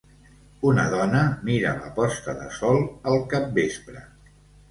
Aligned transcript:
Una 0.69 0.85
dona 0.93 1.19
mira 1.49 1.73
la 1.83 1.91
posta 1.99 2.35
de 2.39 2.49
sol 2.57 2.81
al 3.11 3.21
capvespre. 3.35 4.05